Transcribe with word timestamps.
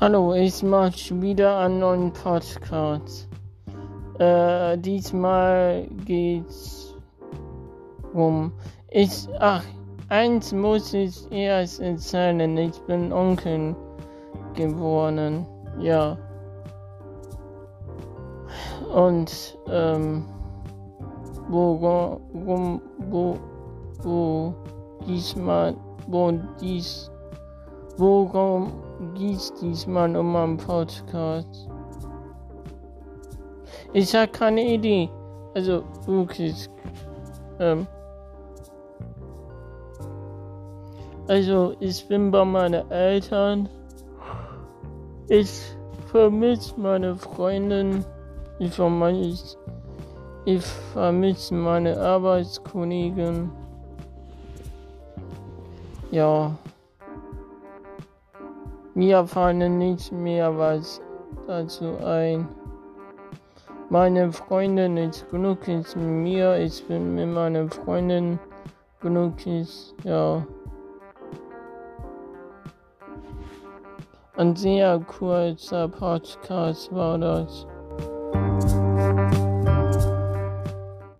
Hallo, 0.00 0.32
ich 0.32 0.62
mache 0.62 1.20
wieder 1.20 1.58
einen 1.58 1.80
neuen 1.80 2.10
Podcast. 2.10 3.28
Äh, 4.18 4.78
diesmal 4.78 5.86
geht's 6.06 6.96
um. 8.14 8.50
Ich, 8.88 9.28
ach, 9.40 9.62
eins 10.08 10.54
muss 10.54 10.94
ich 10.94 11.30
erst 11.30 11.82
erzählen. 11.82 12.56
Ich 12.56 12.80
bin 12.86 13.12
Onkel 13.12 13.76
geworden. 14.54 15.46
Ja. 15.78 16.16
Und, 18.94 19.58
ähm, 19.68 20.24
worum, 21.50 22.80
wo, 23.10 23.38
wo, 24.02 24.54
diesmal, 25.06 25.76
wo 26.06 26.32
dies, 26.58 27.10
worum 27.98 28.72
geht's 29.14 29.52
diesmal 29.54 30.14
um 30.16 30.32
meinen 30.32 30.56
Podcast? 30.56 31.68
Ich 33.92 34.14
habe 34.14 34.28
keine 34.30 34.62
Idee. 34.62 35.10
Also, 35.54 35.82
wirklich. 36.06 36.68
Ähm, 37.58 37.86
also, 41.26 41.74
ich 41.80 42.06
bin 42.06 42.30
bei 42.30 42.44
meinen 42.44 42.90
Eltern. 42.90 43.68
Ich 45.28 45.50
vermisse 46.06 46.78
meine 46.78 47.16
Freundin. 47.16 48.04
Ich 48.58 48.74
vermisse, 48.74 49.56
ich 50.44 50.62
vermisse 50.92 51.54
meine 51.54 51.98
Arbeitskollegen. 51.98 53.50
Ja. 56.10 56.56
Mir 58.94 59.24
fallen 59.24 59.78
nichts 59.78 60.10
mehr 60.10 60.56
was 60.58 61.00
dazu 61.46 61.96
ein. 62.04 62.48
Meine 63.88 64.32
Freundin 64.32 64.96
ist 64.96 65.28
glücklich 65.30 65.94
mit 65.96 66.06
mir, 66.06 66.56
ich 66.58 66.84
bin 66.86 67.14
mit 67.14 67.28
meiner 67.28 67.68
Freundin 67.68 68.38
glücklich, 69.00 69.94
ja. 70.04 70.44
Ein 74.36 74.56
sehr 74.56 74.98
kurzer 75.00 75.88
Podcast 75.88 76.94
war 76.94 77.18
das. 77.18 77.66